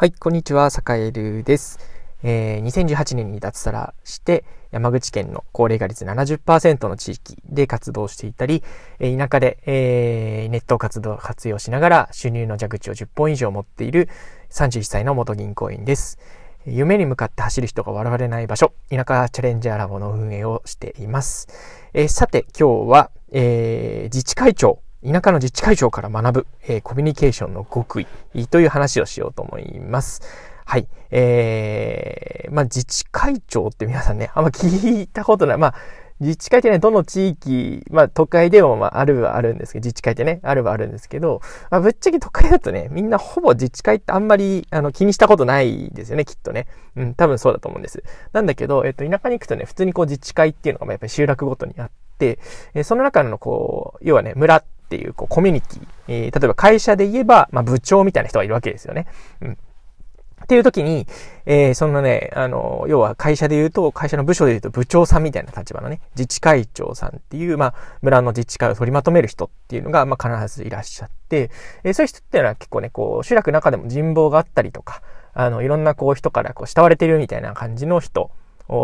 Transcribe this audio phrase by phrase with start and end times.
[0.00, 1.78] はい、こんにちは、坂井るです。
[2.22, 8.62] えー、2018年に脱サラして、山口県の高齢化率70%の地域で活動していたり、
[8.98, 14.08] 田舎で、えー、ネット活動を活用しながら収入の蛇口を10本以上持っている
[14.48, 16.18] 31歳の元銀行員です。
[16.64, 21.46] 夢に向かって走る人が笑われない場所、田舎チャレンジャーラボの運営をしています。
[21.92, 30.20] えー、さて、今日は、えー、自治会長田舎の自治会長から学ぶ、えー、コミュニケーションの極意という話をしようと思います。
[30.66, 30.86] はい。
[31.10, 35.58] えー、まあ、自治会長って皆さんね、あんま聞いたことない。
[35.58, 35.74] まあ、
[36.20, 46.66] 自治会ってね、どの地域、まあ、都会でも、まあ、あるはあるんですけど、自治会ってね、あるはあるんですけど、まあ、ぶっちゃけ都会だとね、みんなほぼ自治会ってあんまり、あの、気にしたことないですよね、きっとね。
[46.94, 48.04] うん、多分そうだと思うんです。
[48.34, 52.38] なんだけど、えっと、田舎に行くとね、普通にこう、自治会っていうのが、まやっぱり集落ごとにあって、
[52.74, 59.06] えその中のこう、要はね、村っていうこうコミュニティ、えー、例えば会社で言えば、まあ、部長みたいな人がいるわけですよね。
[59.40, 59.52] うん。
[59.52, 61.06] っていう時に、
[61.46, 71.52] えー、そのね、あの、要は会社で言うと、会社の部署で言うと部長さんみたいな立場のね、自治会長さんっていう、まあ、村の自治会を取りまとめる人っていうのが、まあ、必ずいらっしゃって、
[71.84, 75.02] えー、そういう人っていうのは結構ね、こう、集落の中でも人望があったりとか、
[75.34, 78.32] あの、いろんなこう人からこう慕われてるみたいな感じの人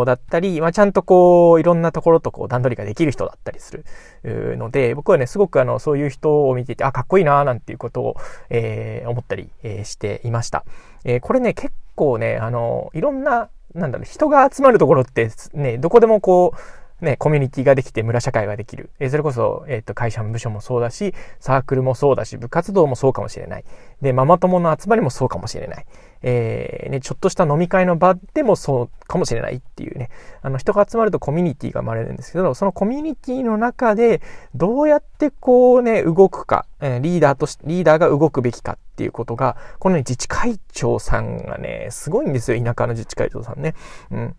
[0.05, 8.17] だったり、まあ、ちゃんとこう、いろんなところとこう段取りができる人だったりするので、僕はね、すごくあの、そういう人を見ていて、あ、かっこいいななんていうことを、
[8.51, 10.65] えー、思ったり、えー、していました。
[11.05, 16.59] えー、これね、結構ね、あの、いろんな、なんだろう、人が集まるところってね、どこでもこう、
[17.01, 18.91] ね、コミュニティができて村社会ができる。
[18.99, 23.65] えそれこそ、えっ、ー、と、会社も部署もそうだし、サークルもそうだし、部活動もそうかもしれない。
[24.01, 25.87] で、ママ友の集まりもそうかもしれない。
[26.23, 30.09] えー、ね、ちょっとした飲み会の場でもそうかもしれないっていうね。
[30.41, 34.23] あの、人が集まるとコミュニティが生まれるんですけど、そのコミュニティの中で、
[34.55, 43.75] どうやってこうね、動くか、え、リーダーとし、リーダーが動くべきかっていうことが、このね、自治会長さんがね、すごいんですよ、田舎の自治会長さんね。
[44.11, 44.37] うん。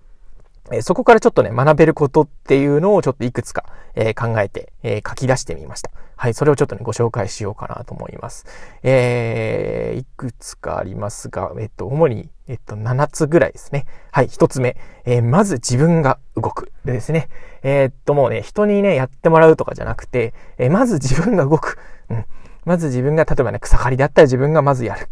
[0.72, 5.92] えそこからちょっとね、学べることっていうのをちょっといくつか、えー、考えて、えー、書き出してみました。
[6.16, 8.46] はい、それをちょっとね、ご紹介しようかなと思います。
[8.84, 13.86] えー、いくつかありますが、えっと、主に、えっと、7つぐらいですね。
[14.12, 14.76] はい、1つ目。
[15.06, 16.72] えー、まず自分が動く。
[16.84, 17.30] でですね。
[17.64, 21.78] え、っと、もうね、人にね、やってもらうとかじゃなくて、えまず自分が動く。
[22.10, 22.26] うん。
[22.66, 25.08] まず自分が、例えばね、草刈りであったら自分がまずやる。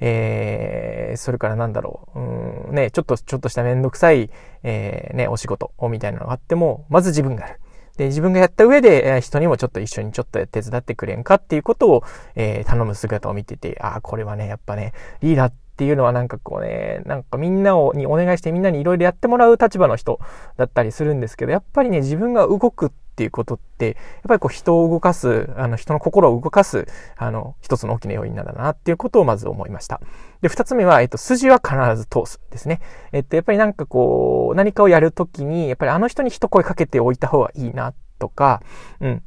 [0.00, 4.30] えー、それからなんだろう、うん、ね、ちょっと、ちょっとしためんどくさい、
[4.62, 7.60] えー、ね、お仕事みたいなのがあっても、まず自分がやる。
[7.96, 20.20] で、自分がやった上で、人にもちょっと一緒にちょっと手伝ってくれんかっていうことを、えー、頼む姿を見てて、ああ、これはね、やっぱね、リーダーっていうのはなんかこうね、なんかみんなをにお願いしてみんなにいろいろやってもらう立場の人
[20.56, 23.94] だったりするんですけど、やっぱりね、自分が動くっっていうことって、やっ
[24.28, 26.86] ぱりこう人を動かす、あの人の心を動かす、
[27.18, 30.00] あの、一つの大きな要因なんだなっていうことをまず思いました。
[30.40, 32.80] で、二つ目は、えっと、筋は必ず通すですね。
[33.12, 38.62] えっと、やっぱりなんかこう、何かをやるときに、やっぱりあの人に一声かけておいた方がいいなとか、
[39.00, 39.22] うん。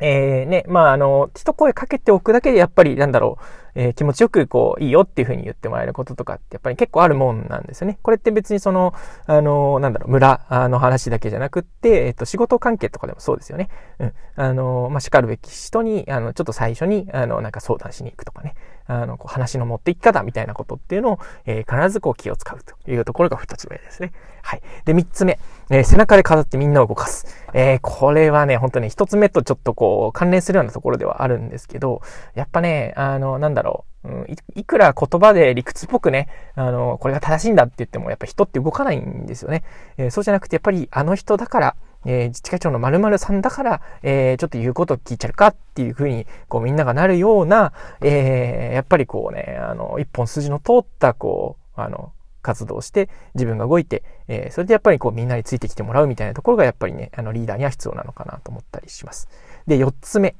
[0.00, 3.44] えー、ね、まあ、あの、一声かけておくだけでやっぱり、なんだろう、
[3.76, 7.98] えー、気持ちよく、こう、いいよっていうふうに言ってもらえることとかって、やっぱり結構あるもんなんですよね。
[8.02, 8.94] これって別にその、
[9.26, 13.68] あの、なんだろう、村の話だけじゃなくって、えっと、仕事関係とかでもそうですよね。
[13.98, 14.12] うん。
[14.36, 18.54] あの、まあ、叱るべき人に、あの、ちょっと最初に、あの、なんか相談しに行くとかね。
[18.86, 24.12] あの、こう話の持っていき方みたいなことっていうのを、えー、必ずこう気を使うというところが二つ目ですね。
[24.42, 24.62] はい。
[24.84, 25.38] で、三つ目、
[25.70, 27.26] えー、背中で飾ってみんなを動かす。
[27.54, 32.02] えー、これはね、本当に一つ目とちょっとこう、関連するようなところではあるんですけど、
[32.34, 39.64] やっぱね、あの、なんだろう、うん、いいくら言葉で理屈っぽくね、あの、これが正しいんだって言っても、やっぱ人って動かないんですよね。
[39.96, 52.12] えー、そうじゃなくて、やっぱりあの人だから、えー、自治会長の〇〇さんだから、えー、ちょっと言うこと聞いちゃうかっていうふうに、こうみんながなるような、えー、やっぱりこうね、あの、一本筋の通った、こう、あの、
[52.44, 59.28] 活動して、自分が動いて、えー、それでやっぱりこうみんなについてきてもらうみたいなところがやっぱりね、あのリーダーには必要なのかなと思ったりします。
[59.66, 60.36] で、四つ目。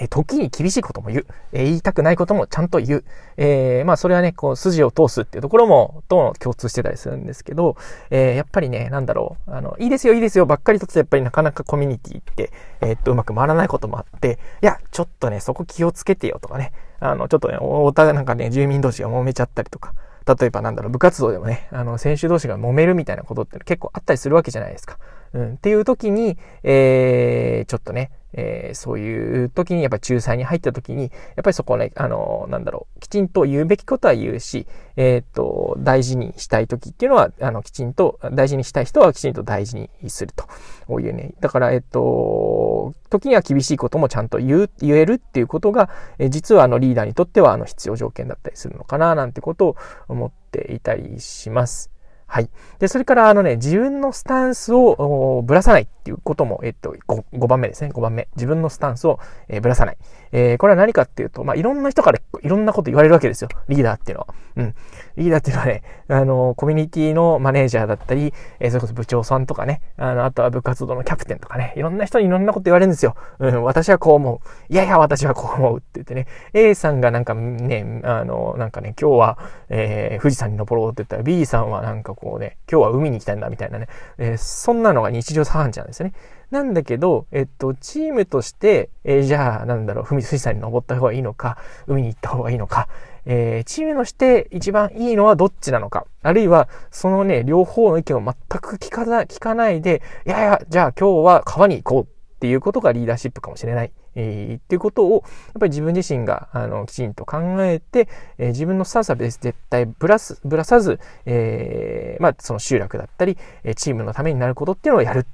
[0.00, 1.26] え時に厳しいことも言う。
[1.52, 3.04] え言いたくないこともちゃんと言う。
[3.36, 7.76] えー、まあそれはね、こう筋を通すっていうところも、と共通してたりするんですけど、
[8.10, 12.50] えー、やっぱりね、なんだろう、あの、いいですよ、いいですよ、ばっかりとってやっぱりなかなかコミュニティって、
[12.80, 19.92] えー、っと、うまく回らないこともあって、いや、ちょっとね、そこ気をつけてよとかね、あの、ちょっとね、お互いなんかね、住民同士が揉めちゃったりとか、
[20.26, 24.98] 例えばなんだろう、部活動でもね、あの、選手同士が揉めるみたいなことって結構あったりするわけじゃないですか。
[25.32, 31.10] うん、っていう時に、えー、ちょっとね、えー、そういう時に、やっぱり仲裁に入った時に、やっ
[31.42, 34.66] ぱりそこね、あの、なんだろう、きちんと言うべきことは言うし、
[34.96, 40.44] えー、っと、大事にしたい時っていうのは、あの、きちんと、大事にしたい人はきちんと大事にすると。
[40.86, 41.32] こういうね。
[41.40, 49.76] だから、えっと、時には厳しいこともちゃんと言う、言えるっていうことが、え実はあのリーダーにとってはあの必要条件だったりするのかな、なんてことを
[50.08, 51.90] 思っていたりします。
[52.32, 52.50] はい。
[52.78, 57.90] で、それから、あのね、自分のスタンスをぶらさないっていうことも、えっと5、5番目ですね。
[57.92, 58.28] 5番目。
[58.36, 59.18] 自分のスタンスを、
[59.48, 59.96] えー、ぶらさない。
[60.30, 63.48] えー、これは何かっていうと、まあ、いろんな人からいろんなこと言われるわけですよ。
[63.68, 64.34] リーダーっていうのは。
[64.58, 64.74] うん。
[65.16, 73.16] リーダーっていうのはね、あの、コミュニティのマネージャーだったり、えー、それこそ部長さんとかね、あの、あとは部活動のキャプテンとかね、いろんな人にいろんなこと言われるんですよ。
[73.40, 74.72] うん、私はこう思う。
[74.72, 79.38] いやいや、私はこう思うって言ってね、A さんがなんかね、あの、なんかね、今日は、
[79.68, 83.88] え、富士山に登ろうって言ったら B さんはなんかこうね、今日は海に行きたいんだみたいなね、
[84.18, 86.14] えー、そんなのが日常茶飯事なんですよね。
[86.50, 92.88] なんだけど、えっと、チームとして、えー、じゃあ、なんだろう、富士山に登った方がいいのか、海に行った方がいいのか、
[93.24, 103.92] えー、チームとして一番いいのはどっちなのか、あるいは、そのね、両方の意見を全く聞かな聞かないで、いやいや、じゃあ今日は川に行こうっていうことがリーダーシップかもしれない。
[104.14, 105.22] えー、っていうことを、やっ
[105.60, 108.08] ぱり自分自身が、あの、きちんと考えて、
[108.38, 115.24] えー、自分のスタンスは絶対ぶらす、ぶらさず、えー、まあ、その集落だったり、えチームのためになることっていうのをやるっ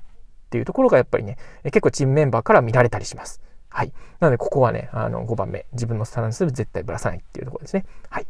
[0.50, 3.40] ていうところがやっぱりね、結構チームメンバーから見られたりします。
[3.68, 3.92] はい。
[4.18, 5.66] なので、ここはね、あの、5番目。
[5.74, 7.84] 自分のスタンス絶対ぶらさないっていうところですね。
[8.10, 8.26] はい。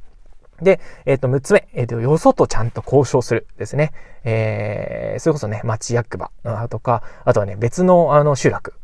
[0.63, 3.93] で、えっ、ー、と、6つ目、えっ、ー、と、よそとちゃんと交渉するですね。
[4.25, 6.31] えー、それこそね、町役場
[6.69, 8.75] とか、あとはね、別のあの集落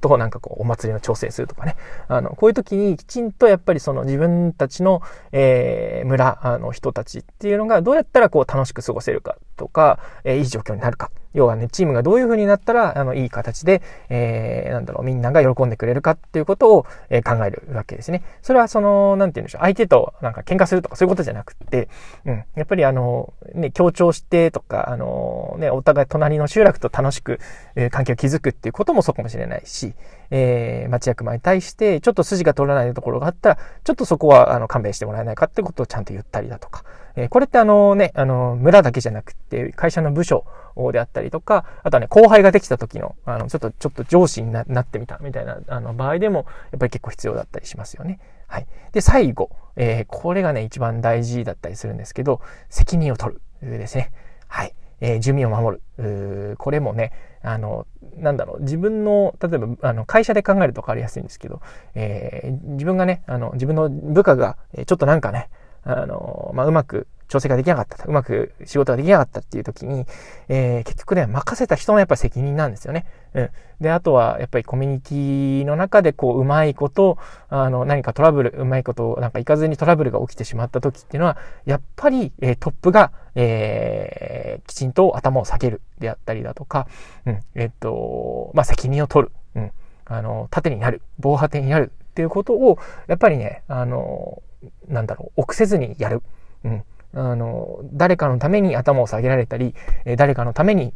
[0.00, 1.76] となんかこう、お祭りの調整するとかね。
[2.08, 5.02] あの、こういう時にきちんとやっぱりその自分たちの、
[5.32, 11.10] えー、村あの人たちっていうのがどうやったらこう楽しく過ごせるかとか、えー、いい状況になるか。
[11.34, 18.22] 要はね、チームがどういう風になったら、あの、いい形で、えー、なんだろう、みんなが喜んでくれるかっていうことを、えー、考えるわけですね。
[18.42, 21.88] それはその、なんて言うんでしょう、相手となんか喧嘩するとかそういうことじゃなくて、
[22.24, 27.40] うん、やっぱりあの、ね、協調してとか、あの、ね、お互い隣の集落と楽しく、
[27.76, 29.94] えー、関係を築くっていうこともそうかもしれないし、
[30.30, 36.84] えー、町役場に対して、ちょっと筋が通らないところがあったら、ちょっとそこは、あの、勘弁してもらえないかってことをちゃんと言ったりだとか、
[37.16, 40.44] えー、これってあのね、あの、村だけじゃなくて、会社の部署
[40.92, 48.20] であったりとか、あとはね、後輩ができた時の、あの、ちょっと、ちょっと上司になってみたみたいな、あの、場合でも、やっぱり結構必要だったりしますよね。
[48.46, 48.66] はい。
[48.92, 54.12] で、最後、えー、これがね、一番大事だったりするんですけど、責任を取るですね。
[54.46, 54.74] はい。
[55.00, 56.56] えー、住民を守る。
[56.58, 57.12] これもね、
[57.48, 57.86] あの、
[58.16, 61.60] なんだろう、自分の、例えば、あの、会社で考えると分かりやすいんですけど、
[61.94, 65.48] えー、自分がね、あの、自分の部下が、ちょっとなんかね、
[65.82, 70.06] あの、まあ、うまく調整ができなかった、うまく仕事ができなかったっていう時に、
[70.48, 73.06] えー、結局ね、任せた人のやっぱり責任なんですよね。
[73.34, 73.50] うん。
[73.80, 77.18] で、あとは、やっぱりコミュニティの中で、こう、うまいこと、
[77.50, 81.36] あの、何かトラブル、うまいこと、なんか行かずにトラブルが起きてしまった時っていうのは、
[81.66, 86.88] やっぱり、えー、トップが、えー、きちんと頭を下げるであったりだとか、
[87.26, 89.32] うん、えっと、まあ、責任を取る。
[89.54, 89.72] うん。
[90.06, 91.02] あの、盾になる。
[91.18, 91.92] 防波堤になる。
[91.92, 94.42] っていうことを、やっぱりね、あの、
[94.88, 96.22] なんだろう、臆せずにやる。
[96.64, 96.82] うん。
[97.14, 99.74] あの、誰かのために頭を下げられたり、
[100.04, 100.92] え誰かのために、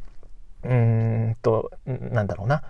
[0.64, 2.62] うんと、なんだろうな。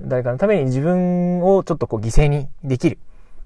[0.00, 2.98] 誰かのために自分をちょっとこう犠牲にできる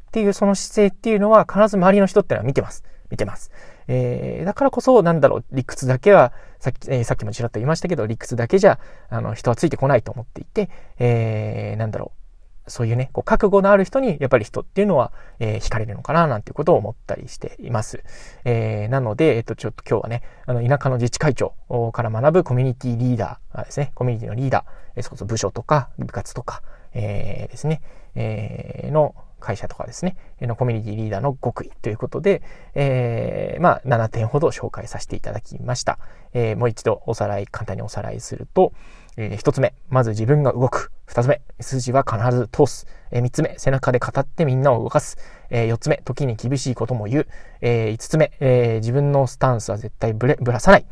[0.08, 2.84] っていうその姿勢っていうのは必ず周りの人ってのは見てます。
[3.10, 3.50] 見てます。
[3.88, 8.78] えー、だからこそ、なんだろう、理屈だけは、さっき、えー、さっきもちらっと言いましたけど、理屈だけじゃ、
[9.10, 12.21] あの、人はついてこないと思っていて、えー、なんだろう、
[12.66, 18.02] そういうね、こう覚悟のある人にやっぱり人っていうのは、えー、惹かれるのかななんていうことを思ったりしています。
[18.44, 21.54] えー、なので、えっと、ちょっと今日はね、あの、田舎の自治会長
[21.92, 24.64] から学ぶコミュニティリーダーですね、コミュニティのリーダー、
[24.96, 26.62] えー、そうそう部署とか部活とか、
[26.94, 27.80] えー、ですね、
[28.14, 32.42] えー、の会社とかですね、のコミュニティリーダーの極意ということで、
[32.74, 35.98] えー、まあ、7点ほど紹介させていただきました。
[36.32, 38.72] えー、もう一度おさらい、簡単におさらいすると、
[39.16, 40.92] えー、一つ目、まず自分が動く。
[41.12, 42.86] 二つ目、筋は必ず通す。
[43.10, 45.18] えー、三つ目、背中で語ってみんなを動かす。
[45.50, 47.26] えー、四つ目、時に厳しいことも言う。
[47.60, 50.86] えー、五つ目、え、自分のスタンスは絶対ぶれ、ぶらさない。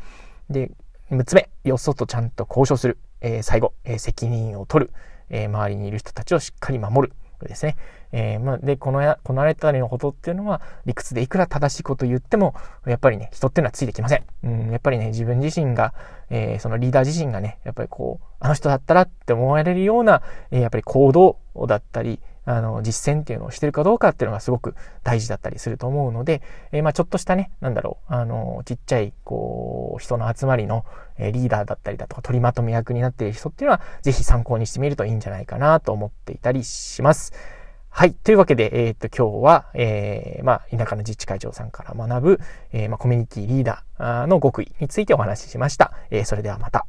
[0.47, 0.69] で、
[1.09, 2.99] 六つ目、よそとちゃんと交渉する。
[3.19, 4.93] え、最後、え、責任を取る。
[5.31, 7.15] え、周りにいる人たちをしっかり守る。
[7.47, 7.75] ですね。
[8.11, 12.55] えー、まあ、で、このや、こなれたりのことっていうのは、理屈でいくら正しいこと言っても、
[12.85, 14.23] やっぱりね、人っていうのはついてきません。
[14.43, 15.93] うん、やっぱりね、自分自身が、
[16.29, 20.21] えー、そのリーダー自身がね、やっぱりこう、あの人だったらって思われるような、
[20.51, 30.85] えー、やっぱり行動だったり、あの、実践っていうのをしてるかどうかっていうのがすごく大事だったりすると思うので、えー、まあちょっとしたね、なんだろう、あの、ちっちゃい、こう、人の集まりの、
[31.17, 37.33] えリーダーだったりだとか、取りまとめ役になっている人っていうのは、ぜひ参考にしてみるといいんじゃないかなと思っていたりします。
[37.93, 38.13] はい。
[38.13, 42.39] というわけで、えっ、と、今日は、えー、まあ、田舎の自治会長さんから学ぶ、
[42.71, 45.91] えー、まあ、コミュニティリーダーの極意についてお話ししました。
[46.09, 46.87] えー、それではまた。